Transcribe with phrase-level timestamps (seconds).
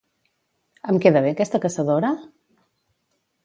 [0.93, 2.13] Em queda bé aquesta caçadora?